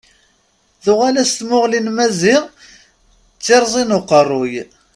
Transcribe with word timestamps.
Tuɣal-as 0.83 1.31
tmuɣli 1.33 1.79
n 1.81 1.87
Maziɣ 1.97 2.41
d 2.49 2.51
tirẓi 3.43 3.83
n 3.85 3.95
uqerruy. 3.97 4.55